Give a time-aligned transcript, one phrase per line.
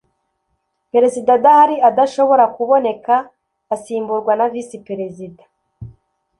[0.91, 3.13] perezida adahari adashobora kuboneka
[3.75, 5.43] asimburwa na visi perezida